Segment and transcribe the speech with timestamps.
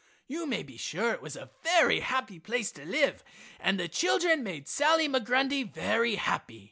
[0.27, 3.23] You may be sure it was a very happy place to live
[3.59, 6.59] and the children made Sally Migrundy very happy.